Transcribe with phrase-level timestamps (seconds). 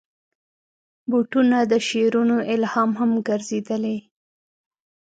[1.09, 3.97] بوټونه د شعرونو الهام هم ګرځېدلي.